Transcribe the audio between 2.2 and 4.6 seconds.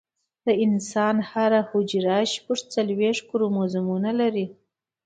شپږ څلوېښت کروموزومونه لري